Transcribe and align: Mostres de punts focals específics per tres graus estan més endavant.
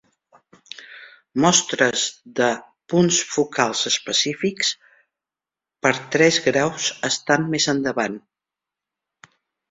Mostres 1.43 2.05
de 2.39 2.45
punts 2.93 3.19
focals 3.33 3.83
específics 3.91 4.71
per 5.87 5.91
tres 6.15 6.39
graus 6.47 6.87
estan 7.11 7.45
més 7.57 7.69
endavant. 7.75 8.17